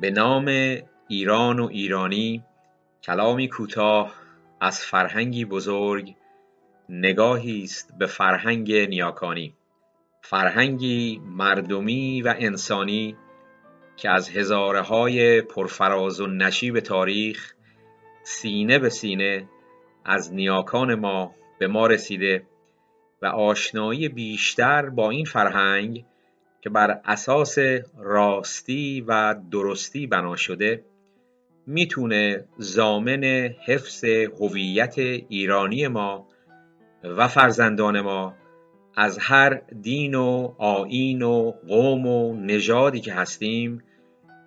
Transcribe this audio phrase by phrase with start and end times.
[0.00, 0.44] به نام
[1.08, 2.44] ایران و ایرانی
[3.02, 4.14] کلامی کوتاه
[4.60, 6.14] از فرهنگی بزرگ
[6.88, 9.54] نگاهی است به فرهنگ نیاکانی.
[10.22, 13.16] فرهنگی مردمی و انسانی
[13.96, 17.54] که از هزاره های پرفراز و نشیب تاریخ
[18.22, 19.48] سینه به سینه
[20.04, 22.46] از نیاکان ما به ما رسیده
[23.22, 26.04] و آشنایی بیشتر با این فرهنگ
[26.60, 27.58] که بر اساس
[27.98, 30.84] راستی و درستی بنا شده
[31.66, 33.24] می‌تونه زامن
[33.66, 34.04] حفظ
[34.40, 36.28] هویت ایرانی ما
[37.04, 38.34] و فرزندان ما
[38.96, 43.82] از هر دین و آیین و قوم و نژادی که هستیم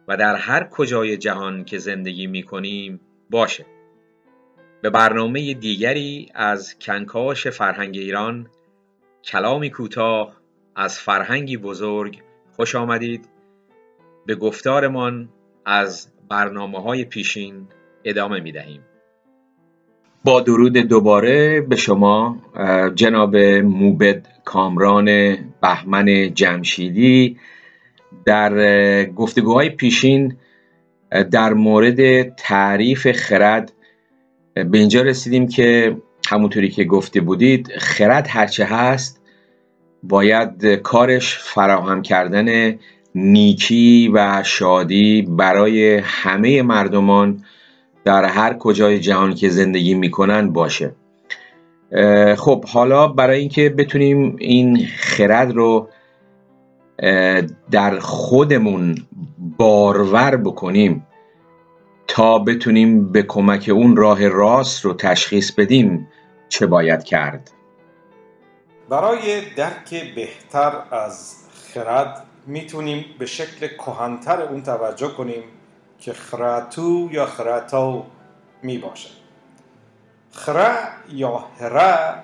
[0.08, 3.66] و در هر کجای جهان که زندگی می‌کنیم باشه.
[4.82, 8.48] به برنامه دیگری از کنکاش فرهنگ ایران
[9.24, 10.43] کلامی کوتاه
[10.76, 12.22] از فرهنگی بزرگ
[12.56, 13.30] خوش آمدید.
[14.26, 15.30] به گفتارمان
[15.66, 17.68] از برنامه های پیشین
[18.06, 18.82] ادامه می دهیم
[20.24, 22.38] با درود دوباره به شما
[22.96, 25.06] جناب موبد کامران
[25.62, 27.38] بهمن جمشیدی.
[28.26, 30.38] در گفتگوهای پیشین
[31.32, 33.74] در مورد تعریف خرد
[34.54, 35.98] به اینجا رسیدیم که
[36.28, 39.23] همونطوری که گفته بودید خرد هرچه هست
[40.04, 42.80] باید کارش فراهم کردن
[43.16, 47.44] نیکی و شادی برای همه مردمان
[48.04, 50.96] در هر کجای جهان که زندگی می‌کنن باشه.
[52.38, 55.90] خب حالا برای اینکه بتونیم این خرد رو
[57.72, 58.96] در خودمون
[59.58, 61.08] بارور بکنیم
[62.08, 66.08] تا بتونیم به کمک اون راه راست رو تشخیص بدیم
[66.50, 67.52] چه باید کرد؟
[68.90, 71.36] برای درک بهتر از
[71.74, 75.44] خرد می‌تونیم به شکل کهنتر اون توجه کنیم
[76.00, 78.06] که خراتو یا خراتو
[78.62, 79.24] می باشد
[80.32, 80.76] خرا
[81.10, 82.24] یا هره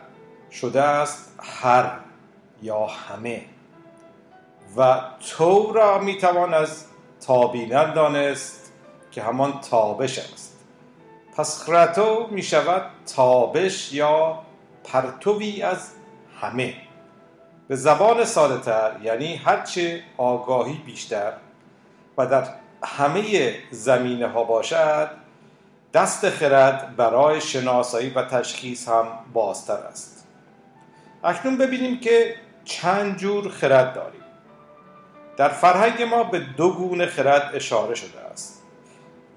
[0.52, 1.92] شده است هر
[2.62, 3.46] یا همه
[4.78, 5.02] و
[5.38, 6.86] تو را می‌توان از
[7.22, 8.74] تابینن دانست
[9.12, 10.66] که همان تابش است.
[11.38, 14.40] پس خراتو می شود تابش یا
[14.84, 15.92] پرتوی از
[16.42, 16.74] همه.
[17.68, 21.34] به زبان ساده تر یعنی هرچه آگاهی بیشتر
[22.18, 22.48] و در
[22.84, 25.10] همه زمینه ها باشد
[25.94, 30.28] دست خرد برای شناسایی و تشخیص هم بازتر است.
[31.24, 32.36] اکنون ببینیم که
[32.66, 34.22] چند جور خرد داریم.
[35.38, 38.64] در فرهنگ ما به دو گونه خرد اشاره شده است.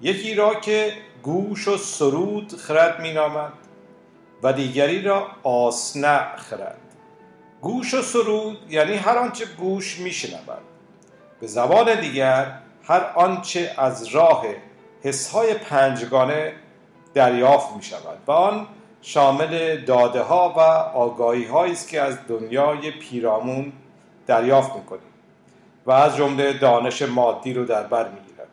[0.01, 0.93] یکی را که
[1.23, 3.53] گوش و سرود خرد می نامد
[4.43, 6.82] و دیگری را آسنع خرد.
[7.63, 10.61] گوش و سرود یعنی هر آنچه گوش میشنود.
[11.39, 14.45] به زبان دیگر هر آنچه از راه
[15.03, 16.53] حسهای پنجگانه
[17.13, 18.67] دریافت می شود و آن
[19.01, 20.59] شامل داده ها و
[20.97, 23.71] آگاهی هایی است که از دنیای پیرامون
[24.27, 25.13] دریافت می کنیم
[25.85, 28.47] و از جمله دانش مادی رو در بر می‌گیرد.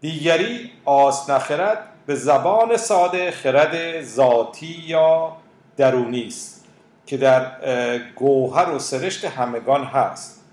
[0.00, 5.36] دیگری آس نخرد به زبان ساده خرد ذاتی یا
[5.76, 6.65] درونی است.
[7.06, 7.50] که در
[7.98, 10.44] گوهر و سرشت همگان هست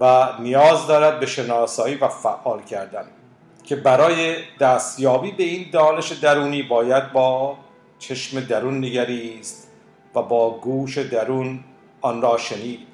[0.00, 3.04] و نیاز دارد به شناسایی و فعال کردن
[3.64, 7.56] که برای دستیابی به این دانش درونی باید با
[7.98, 9.68] چشم درون نگریست
[10.14, 11.64] و با گوش درون
[12.00, 12.88] آن را شنید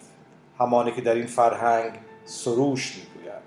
[0.58, 1.92] همانی که در این فرهنگ
[2.24, 3.42] سروش می‌گوید.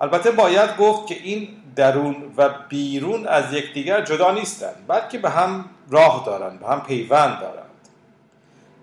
[0.00, 5.64] البته باید گفت که این درون و بیرون از یکدیگر جدا نیستند بلکه به هم
[5.90, 7.67] راه دارند به هم پیوند دارند.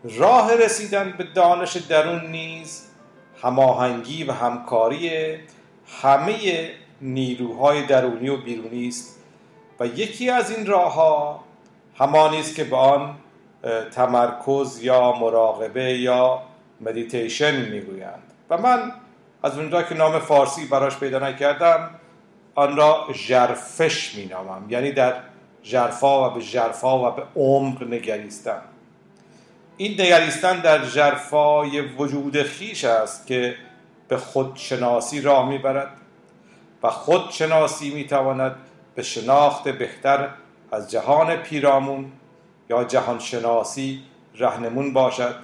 [0.10, 2.88] راه رسیدن به دانش درون نیز
[3.42, 5.12] هماهنگی و همکاری
[6.02, 6.70] همه
[7.02, 9.20] نیروهای درونی و بیرونی است
[9.80, 11.44] و یکی از این راه ها
[11.98, 13.16] همانی است که به آن
[13.92, 16.42] تمرکز یا مراقبه یا
[16.82, 18.24] مدیتیشن می‌گویند.
[18.50, 18.92] و من
[19.44, 21.90] از اونجا که نام فارسی براش پیدا نکردم
[22.56, 24.66] آن را جرفش مینامم.
[24.70, 25.14] یعنی در
[25.64, 28.62] جرفا و به جرفا و به عمق نگریستن
[29.78, 33.56] این نگریستن در جرفای وجود خیش است که
[34.08, 35.90] به خودشناسی راه می‌برد
[36.84, 38.56] و خودشناسی می‌تواند
[38.96, 40.30] به شناخت بهتر
[40.72, 42.12] از جهان پیرامون
[42.70, 44.04] یا جهان شناسی
[44.36, 45.36] رهنمون باشد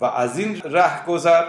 [0.00, 1.44] و از این ره گذر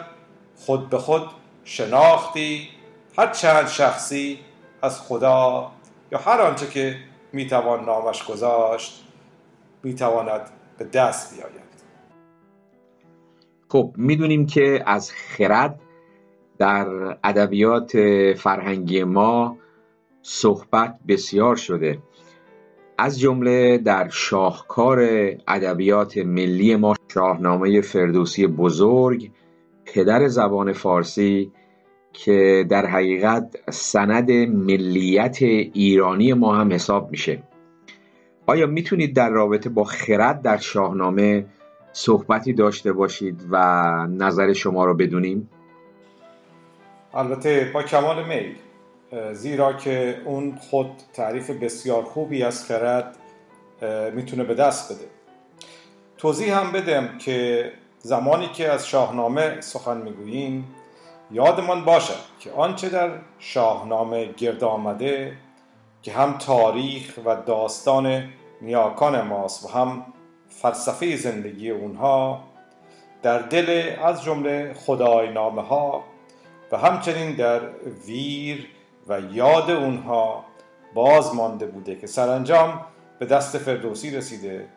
[0.58, 1.30] خود به خود
[1.64, 2.70] شناختی
[3.18, 4.40] هر چند شخصی
[4.82, 5.72] از خدا
[6.12, 7.00] یا هر آنچه که
[7.34, 9.04] می‌توان نامش گذاشت
[9.84, 11.63] می‌تواند به دست بیاید.
[13.74, 15.80] خب می‌دونیم که از خرد
[16.58, 16.88] در
[17.24, 17.92] ادبیات
[18.34, 19.58] فرهنگی ما
[20.22, 21.98] صحبت بسیار شده.
[22.98, 25.00] از جمله در شاهکار
[25.48, 29.32] ادبیات ملی ما شاهنامه فردوسی بزرگ
[29.86, 31.52] پدر زبان فارسی
[32.14, 37.44] که در حقیقت سند ملیت ایرانی ما هم حساب میشه.
[38.46, 41.46] آیا می‌تونید در رابطه با خرد در شاهنامه
[41.94, 43.58] صحبتی داشته باشید و
[44.10, 45.50] نظر شما رو بدونیم؟
[47.14, 48.56] البته با کمال میل
[49.34, 53.18] زیرا که اون خود تعریف بسیار خوبی از خرد
[54.14, 55.06] می‌تونه به دست بده
[56.18, 60.68] توضیح هم بدم که زمانی که از شاهنامه سخن می‌گوییم
[61.32, 65.34] یادمان باشد که آنچه در شاهنامه گرد آمده
[66.02, 68.24] که هم تاریخ و داستان
[68.62, 70.06] نیاکان ماست و هم
[70.62, 72.44] فلسفه زندگی اونها
[73.22, 76.04] در دل از جمله خدای نامه ها
[76.72, 77.62] و همچنین در
[78.06, 78.68] ویر
[79.08, 80.46] و یاد اونها
[80.94, 82.86] باز مانده بوده که سرانجام
[83.20, 84.68] به دست فردوسی رسیده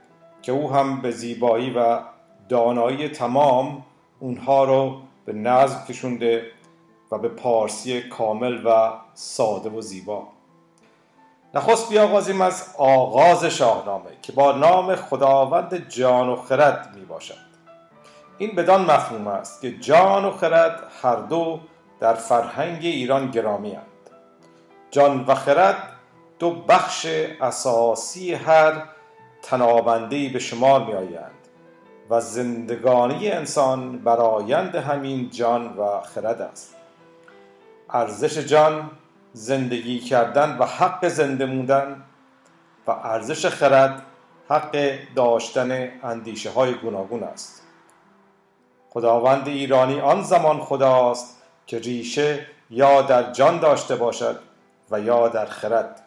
[0.42, 2.00] که او هم به زیبایی و
[2.48, 3.84] دانایی تمام
[4.20, 6.46] اونها رو به نظم کشونده
[7.12, 10.28] و به پارسی کامل و ساده و زیبا.
[11.56, 17.46] نخست بیاغازیم از آغاز شاهنامه که با نام خداوند جان و خرد می باشد.
[18.38, 21.60] این بدان مفهوم است که جان و خرد هر دو
[22.00, 23.86] در فرهنگ ایران گرامی هست
[24.90, 25.76] جان و خرد
[26.38, 27.06] دو بخش
[27.40, 28.82] اساسی هر
[29.42, 31.30] تنابندهی به شمار می آیند
[32.10, 36.76] و زندگانی انسان برایند همین جان و خرد است.
[37.90, 38.90] ارزش جان
[39.36, 42.02] زندگی کردن و حق زنده موندن
[42.86, 44.02] و ارزش خرد
[44.48, 47.62] حق داشتن اندیشه های گوناگون است.
[48.90, 54.40] خداوند ایرانی آن زمان خداست که ریشه یا در جان داشته باشد
[54.90, 56.02] و یا در خرد.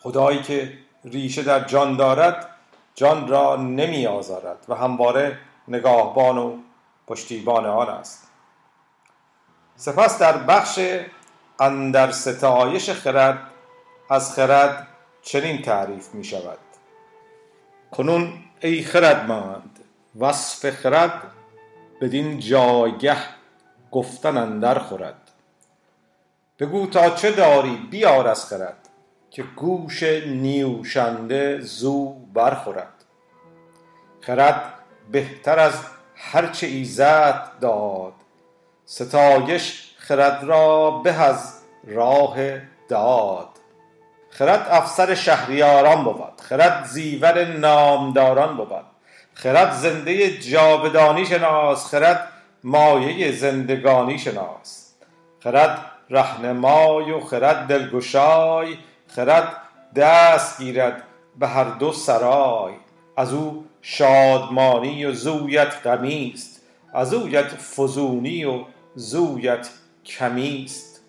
[0.00, 2.48] خدایی که ریشه در جان دارد
[2.94, 6.56] جان را نمی آزارد و همواره نگاهبان و
[7.06, 8.28] پشتیبان آن است.
[9.76, 10.78] سپس در بخش
[11.60, 13.38] اندر ستایش خرد
[14.10, 14.86] از خرد
[15.22, 16.58] چنین تعریف می شود.
[17.90, 19.78] کنون ای خردمند
[20.18, 21.22] وصف خرد
[22.00, 23.16] بدین جایگه
[23.90, 25.30] گفتن اندر خورد.
[26.58, 28.88] بگو تا چه داری بیار از خرد
[29.30, 33.04] که گوش نیوشنده زو برخورد.
[34.20, 34.74] خرد
[35.12, 35.74] بهتر از
[36.14, 38.12] هرچه ایزد داد
[38.84, 41.54] ستایش خرد را به از
[41.86, 42.36] راه
[42.88, 43.48] داد.
[44.30, 46.40] خرد افسر شهریاران بود.
[46.48, 48.84] خرد زیور نامداران بود.
[49.34, 51.86] خرد زنده جاودانی شناس.
[51.86, 52.28] خرد
[52.64, 54.92] مایه زندگانی شناس.
[55.40, 55.78] خرد
[56.10, 58.76] رهنمای و خرد دلگشای.
[59.06, 59.56] خرد
[59.96, 61.02] دست گیرد
[61.38, 62.72] به هر دو سرای.
[63.16, 66.62] از او شادمانی و زویت غمیست.
[66.94, 68.64] از اویت فزونی و
[68.94, 69.70] زویت
[70.18, 71.00] کمیست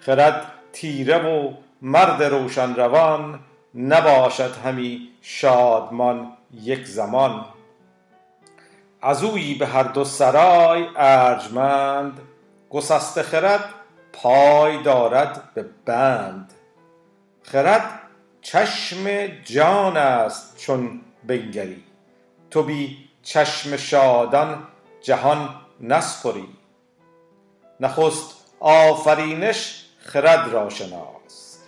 [0.00, 1.52] خرد تیره و
[1.82, 3.40] مرد روشن روان
[3.74, 6.32] نباشد همی شادمان
[6.62, 7.44] یک زمان.
[9.02, 12.20] از اویی به هر دو سرای ارجمند
[12.70, 13.64] گسسته خرد
[14.12, 16.52] پای دارد به بند.
[17.42, 18.00] خرد
[18.42, 21.84] چشم جان است چون بنگری.
[22.50, 24.66] تو بی چشم شادان
[25.02, 25.48] جهان
[25.80, 26.57] نسپری.
[27.80, 31.58] نخست آفرینش خرد را شناس.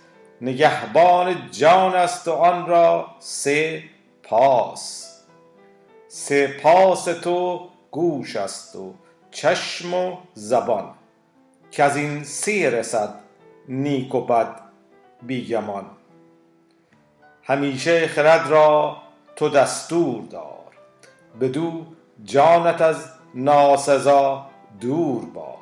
[0.41, 3.83] نگهبان جان است و آن را سه
[4.23, 5.07] پاس.
[6.07, 8.93] سه پاس تو گوش است و
[9.31, 10.93] چشم و زبان.
[11.71, 13.13] که از این سی رسد
[13.67, 14.59] نیک و بد
[15.21, 15.85] بیگمان.
[17.43, 18.97] همیشه خرد را
[19.35, 20.71] تو دستور دار.
[21.41, 21.85] بدو
[22.23, 24.45] جانت از ناسزا
[24.79, 25.60] دور باد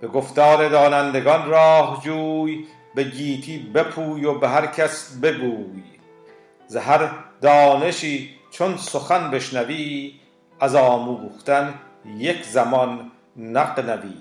[0.00, 5.82] به گفتار دانندگان راه جوی به گیتی بپوی و به هر کس بگوی.
[6.66, 7.10] ز هر
[7.40, 10.14] دانشی چون سخن بشنوی
[10.60, 11.74] از آموختن
[12.18, 14.14] یک زمان نقنوی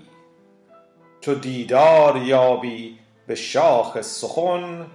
[1.22, 4.86] چو دیدار یابی به شاخ سخن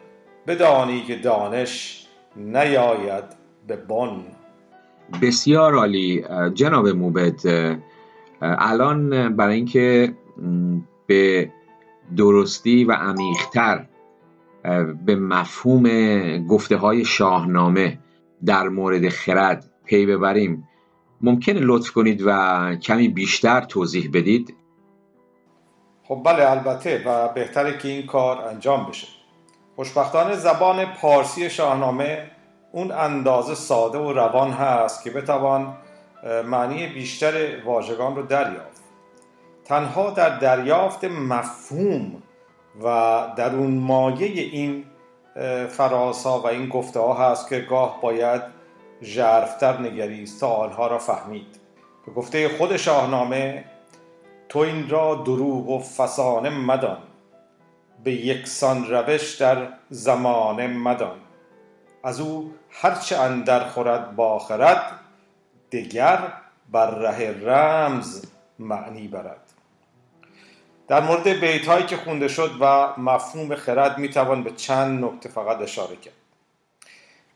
[0.47, 2.07] بدانی که دانش
[2.37, 3.25] نیاید
[3.67, 4.25] به بن.
[5.23, 6.25] بسیار عالی.
[6.55, 7.41] جناب موبد
[8.43, 10.15] الان برای اینکه
[11.06, 11.50] به
[12.16, 13.87] درستی و عمیقتر
[15.06, 15.87] به مفهوم
[16.47, 17.99] گفته های شاهنامه
[18.44, 20.68] در مورد خرد پی ببریم.
[21.20, 24.54] ممکنه لطف کنید و کمی بیشتر توضیح بدید؟
[26.02, 29.06] خب بله البته و بهتره که این کار انجام بشه.
[29.76, 32.30] خوشبختانه زبان پارسی شاهنامه
[32.73, 35.76] اون اندازه ساده و روان هست که بتوان
[36.44, 38.80] معنی بیشتر واژگان رو دریافت.
[39.71, 42.23] تنها در دریافت مفهوم
[42.83, 42.87] و
[43.37, 44.85] در اون مایه این
[45.69, 48.43] فراسا و این گفته ها هست که گاه باید
[49.03, 51.61] ژرفتر نگریست تا آنها را فهمید.
[52.07, 53.65] به گفته خود شاهنامه
[54.49, 56.99] تو این را دروغ و فسانه مدان.
[58.05, 61.17] به یکسان روش در زمان مدان.
[62.05, 64.83] از او هرچه اندر خورد با خرد
[65.73, 66.19] دگر
[66.73, 68.25] بر ره رمز
[68.59, 69.50] معنی برد.
[70.90, 75.61] در مورد بیت هایی که خونده شد و مفهوم خرد می‌توان به چند نکته فقط
[75.61, 76.14] اشاره کرد.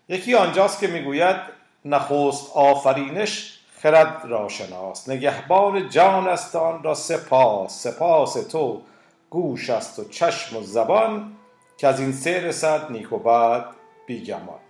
[0.09, 1.37] یکی آنجاست که می‌گوید
[1.85, 5.09] نخست آفرینش خرد را شناس.
[5.09, 7.83] نگهبان جان است آن را سپاس.
[7.83, 8.83] سپاس تو
[9.31, 11.33] گوش است و چشم و زبان
[11.79, 13.65] که از این سه رسد نیک و بد
[14.07, 14.61] بیگمان.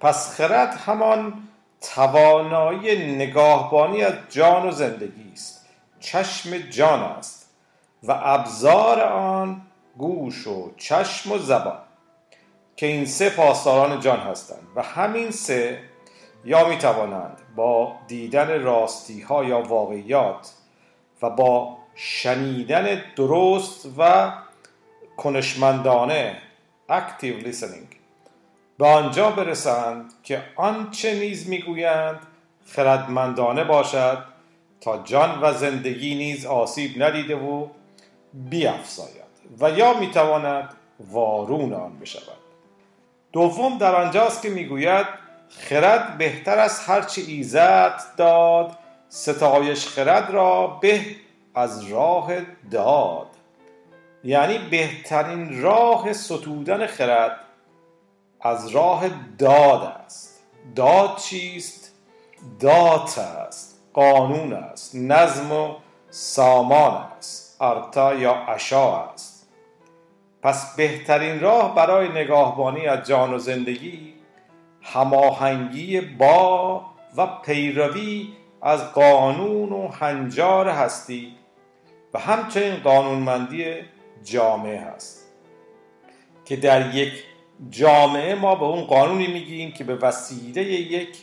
[0.00, 1.48] پس خرد همان
[1.94, 5.66] توانایی نگاهبانی از جان و زندگی است.
[6.00, 7.41] چشم جان است.
[8.02, 9.62] و ابزار آن
[9.98, 11.78] گوش و چشم و زبان
[12.76, 14.66] که این سه پاسداران جان هستند.
[14.76, 15.78] و همین سه
[16.44, 20.52] یا می توانند با دیدن راستی ها یا واقعیات
[21.22, 24.32] و با شنیدن درست و
[25.16, 26.36] کنشمندانه
[26.88, 27.96] active listening
[28.78, 32.18] به آنجا برسند که آنچه نیز می‌گویند
[32.66, 34.18] خردمندانه باشد
[34.80, 37.66] تا جان و زندگی نیز آسیب ندیده و
[38.34, 42.42] بیافزاید و یا می‌تواند وارون آن بشود.
[43.32, 45.06] دوم در آنجاست که می‌گوید
[45.48, 51.00] خرد بهتر از هرچه ایزد داد ستایش خرد را به
[51.54, 52.32] از راه
[52.70, 53.26] داد.
[54.24, 57.38] یعنی بهترین راه ستودن خرد
[58.40, 59.08] از راه
[59.38, 60.40] داد است.
[60.76, 61.92] داد چیست؟
[62.60, 65.74] دات است قانون است نظم و
[66.10, 67.41] سامان است.
[67.62, 69.48] ارتا یا اشا است.
[70.42, 74.14] پس بهترین راه برای نگاهبانی از جان و زندگی
[74.82, 76.82] هماهنگی با
[77.16, 78.28] و پیروی
[78.62, 81.32] از قانون و هنجار هستی
[82.14, 83.74] و همچنین قانونمندی
[84.24, 85.32] جامعه هست
[86.44, 87.12] که در یک
[87.70, 91.16] جامعه ما به اون قانونی میگیم که به وسیله یک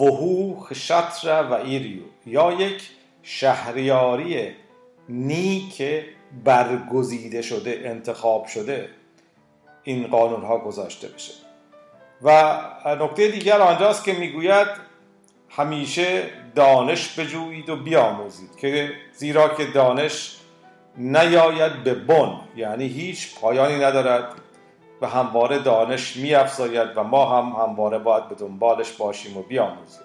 [0.00, 2.90] وحوخ شطر و ایریو یا یک
[3.22, 4.54] شهریاری
[5.08, 5.82] نیک
[6.44, 8.88] برگزیده شده انتخاب شده
[9.82, 11.32] این قانون ها گذاشته بشه.
[12.22, 12.60] و
[13.00, 14.68] نکته دیگر آنجاست که می‌گوید
[15.48, 16.22] همیشه
[16.54, 20.36] دانش بجویید و بیاموزید که زیرا که دانش
[20.96, 24.24] نیاید به بن یعنی هیچ پایانی ندارد
[25.00, 30.02] و همواره دانش میافزاید و ما هم همواره باید به دنبالش باشیم و بیاموزیم.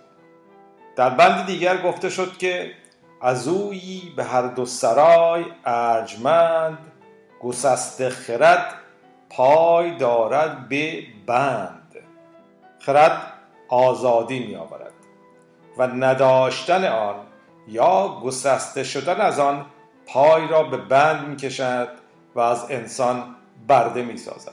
[0.96, 2.72] در بند دیگر گفته شد که
[3.22, 6.92] از اویی به هر دو سرای ارجمند
[7.42, 8.74] گسست خرد
[9.30, 11.96] پای دارد به بند.
[12.80, 13.22] خرد
[13.70, 14.92] آزادی می آورد
[15.78, 17.16] و نداشتن آن
[17.68, 19.66] یا گسسته شدن از آن
[20.06, 21.88] پای را به بند می کشد
[22.36, 23.36] و از انسان
[23.68, 24.52] برده می سازد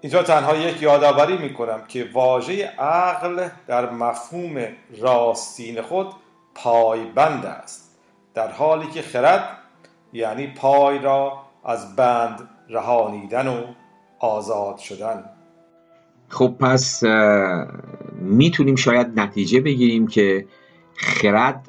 [0.00, 4.66] اینجا تنها یک یادآوری می کنم که واژه عقل در مفهوم
[5.00, 6.14] راستین خود
[6.54, 7.98] پایبند است
[8.34, 9.58] در حالی که خرد
[10.12, 13.64] یعنی پای را از بند رهانیدن و
[14.18, 15.24] آزاد شدن.
[16.28, 17.02] خب پس
[18.20, 20.46] می‌تونیم شاید نتیجه بگیریم که
[20.96, 21.68] خرد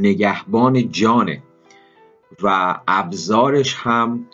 [0.00, 1.42] نگهبان جانه
[2.42, 4.26] و ابزارش هم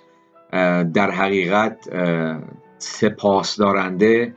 [0.95, 1.89] در حقیقت
[2.79, 4.35] سپاس دارنده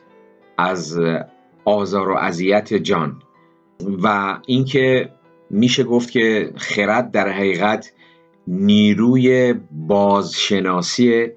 [0.58, 1.00] از
[1.66, 3.22] آزار و اذیت جان
[4.04, 5.10] و اینکه
[5.54, 7.92] میشه گفت که خرد در حقیقت
[8.48, 11.28] نیروی بازشناسی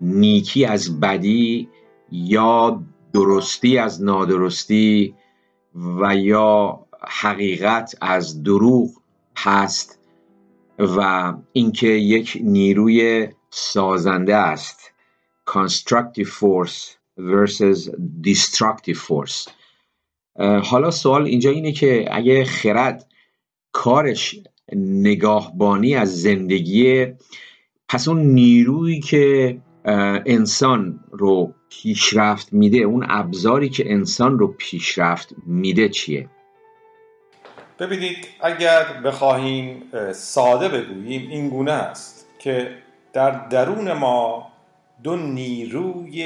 [0.00, 1.68] نیکی از بدی
[2.12, 5.14] یا درستی از نادرستی
[5.74, 8.90] و یا حقیقت از دروغ
[9.36, 9.98] هست
[10.78, 14.92] و اینکه یک نیروی سازنده است.
[15.50, 17.90] Constructive force versus
[18.22, 19.50] destructive force.
[20.62, 23.07] حالا سوال اینجا اینه که اگه خرد
[23.78, 24.34] کارش
[24.76, 27.06] نگاهبانی از زندگی
[27.88, 29.58] پس اون نیرویی که
[30.26, 36.28] انسان رو پیشرفت میده اون ابزاری که انسان رو پیشرفت میده چیه؟
[37.78, 39.82] ببینید اگر بخواهیم
[40.12, 42.70] ساده بگوییم این گونه است که
[43.12, 44.52] در درون ما
[45.02, 46.22] دو نیروی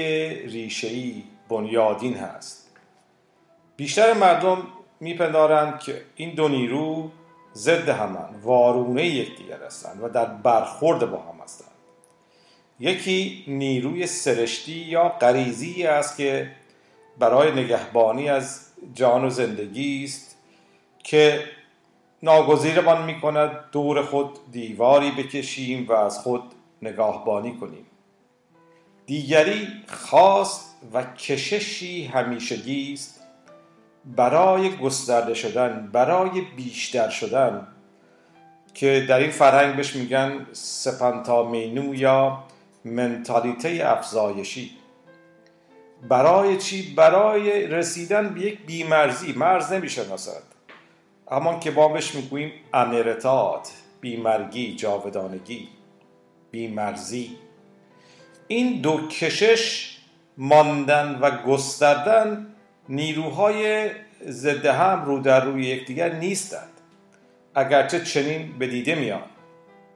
[0.47, 2.71] ریشه‌ای بنیادین هست.
[3.77, 4.59] بیشتر مردم
[5.01, 7.11] میپندارند که این دو نیرو
[7.55, 11.69] ضد همن وارونه یکدیگر هستند و در برخورد با هم هستند.
[12.81, 16.51] یکی نیروی سرشتی یا غریزی است که
[17.19, 20.37] برای نگهبانی از جان و زندگی است
[20.99, 21.45] که
[22.23, 26.43] ناگزیرمان می کند دور خود دیواری بکشیم و از خود
[26.83, 27.87] نگاهبانی کنیم.
[29.07, 33.22] دیگری خواست و کششی همیشگی است
[34.05, 37.67] برای گسترده شدن برای بیشتر شدن
[38.75, 42.45] که در این فرهنگ بهش میگن سپنتامینو یا
[42.85, 44.71] منتالیته افزایشی.
[46.09, 49.33] برای چی؟ برای رسیدن به یک بیمرزی.
[49.33, 50.43] مرز نمی‌شناسد
[51.31, 55.69] همان که ما بهش می‌گوییم امرتات بیمرگی جاودانگی
[56.51, 57.37] بیمرزی.
[58.49, 59.97] این دو کشش
[60.39, 62.52] ماندن و گستردن
[62.89, 63.91] نیروهای
[64.29, 66.69] ضد هم رو در روی یکدیگر نیستند.
[67.55, 69.23] اگرچه چنین به دیده میان.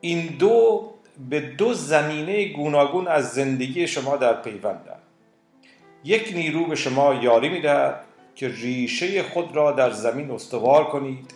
[0.01, 0.91] این دو
[1.31, 5.03] به دو زمینه گوناگون از زندگی شما در پیوندند.
[6.05, 8.01] یک نیرو به شما یاری می‌دهد
[8.35, 11.35] که ریشه خود را در زمین استوار کنید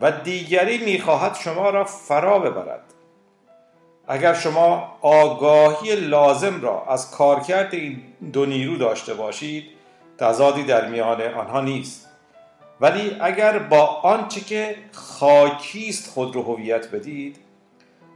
[0.00, 2.84] و دیگری می‌خواهد شما را فرا ببرد.
[4.08, 9.64] اگر شما آگاهی لازم را از کارکرد این دو نیرو داشته باشید
[10.18, 12.08] تضادی در میان آنها نیست.
[12.80, 17.38] ولی اگر با آنچه که خاکیست خود رو هویت بدید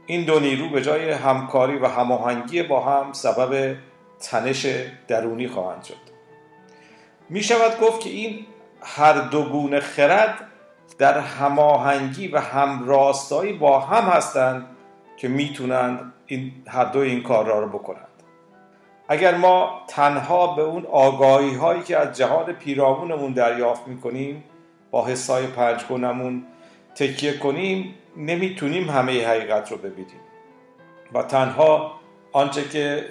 [0.05, 3.75] این دو نیرو به جای همکاری و هماهنگی با هم سبب
[4.19, 4.67] تنش
[5.07, 5.95] درونی خواهند شد.
[7.29, 8.45] می شود گفت که این
[8.81, 10.47] هر دو گونه خرد
[10.97, 14.67] در هماهنگی و همراستایی با هم هستند
[15.17, 18.06] که می‌تونند این هر دو این کار را رو بکنند.
[19.07, 24.43] اگر ما تنها به اون آگاهی هایی که از جهان پیرامونمون دریافت می‌کنیم
[24.91, 26.43] با حسای پنجگونمون
[26.95, 30.21] تکیه کنیم نمی‌تونیم همه حقیقت رو ببینیم.
[31.13, 31.91] و تنها
[32.31, 33.05] آنچه که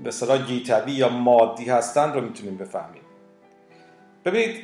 [0.00, 3.02] به صلاح گیتوی یا مادی هستند رو می‌تونیم بفهمیم.
[4.24, 4.62] ببینید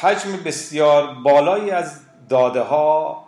[0.00, 3.24] حجم بسیار بالایی از داده ها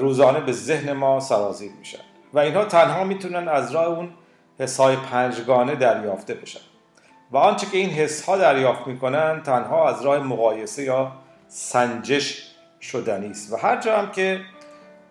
[0.00, 1.98] روزانه به ذهن ما سرازیر میشن.
[2.32, 4.10] و اینها تنها می‌تونن از راه اون
[4.58, 6.60] حسای پنجگانه دریافته بشن.
[7.30, 11.12] و آنچه که این حس ها دریافت می‌کنن تنها از راه مقایسه یا
[11.48, 13.52] سنجش شدنی است.
[13.52, 14.40] و هر جا هم که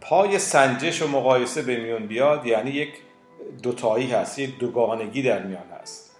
[0.02, 2.90] پای سنجش و مقایسه به میون بیاد یعنی یک
[3.64, 6.16] دوتایی هست یک دوگانگی در میان هست.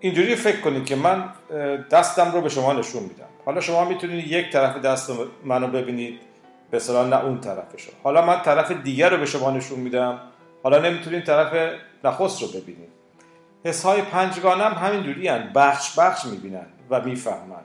[0.00, 1.24] اینجوری فکر کنید که من
[1.90, 3.28] دستم رو به شما نشون میدم.
[3.44, 5.10] حالا شما می‌تونید یک طرف دست
[5.44, 6.20] منو ببینید
[6.70, 7.92] به نه اون طرفشو.
[8.02, 10.20] حالا من طرف دیگر رو به شما نشون میدم.
[10.66, 11.74] حالا نمی‌تونید طرف
[12.04, 12.88] نخست رو ببینید
[13.64, 15.52] حس های پنجگانه هم همین دوری هن.
[15.54, 17.64] بخش بخش می‌بینن و می‌فهمن.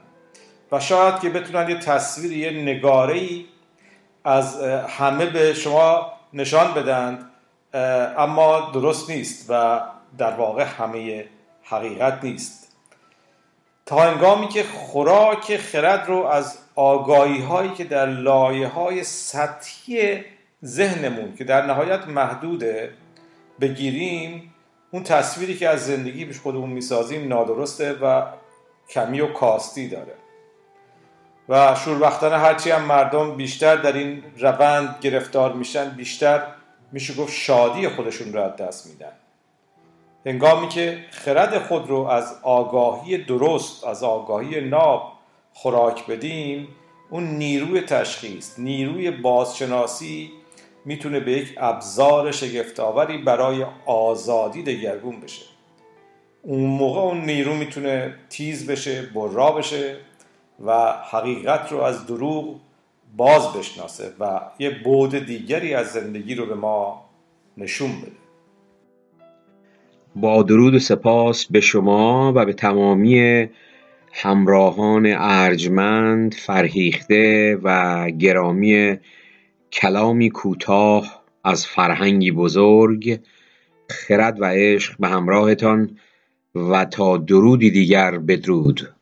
[0.72, 3.44] و شاید که بتونن یه تصویر یه نگاره ای
[4.24, 7.30] از همه به شما نشان بدند
[8.18, 9.80] اما درست نیست و
[10.18, 11.24] در واقع همه
[11.62, 12.76] حقیقت نیست.
[13.86, 20.24] تا هنگامی که خوراک خرد رو از آگاهی هایی که در لایه های سطحی
[20.64, 22.90] ذهنمون که در نهایت محدوده
[23.60, 24.54] بگیریم
[24.90, 28.22] اون تصویری که از زندگی پیش خودمون می‌سازیم نادرسته و
[28.90, 30.14] کمی و کاستی داره.
[31.48, 36.42] و شوربختانه هرچی هم مردم بیشتر در این روند گرفتار میشن بیشتر
[36.92, 39.12] میشه گفت شادی خودشون رو از دست میدن.
[40.26, 45.12] هنگامی که خرد خود رو از آگاهی درست از آگاهی ناب
[45.52, 46.68] خوراک بدیم
[47.10, 50.32] اون نیروی تشخیص نیروی بازشناسی
[50.84, 55.42] می‌تونه به یک ابزار شگفتآوری برای آزادی دگرگون بشه.
[56.42, 59.96] اون موقع اون نیرو می‌تونه تیز بشه برا بشه
[60.66, 62.60] و حقیقت رو از دروغ
[63.16, 67.04] باز بشناسه و یه بود دیگری از زندگی رو به ما
[67.56, 68.12] نشون بده.
[70.16, 73.48] با درود و سپاس به شما و به تمامی
[74.12, 78.98] همراهان ارجمند فرهیخته و گرامی
[79.72, 83.20] کلامی کوتاه از فرهنگی بزرگ
[83.88, 85.98] خرد و عشق به همراهتان
[86.54, 88.94] و تا درودی دیگر بدرود.